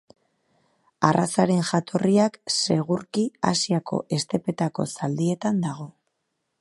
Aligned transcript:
Arrazaren 1.09 1.59
jatorria 1.67 2.25
segurki 2.55 3.27
Asiako 3.53 4.01
estepetako 4.21 4.87
zaldietan 4.99 5.61
dago. 5.69 5.89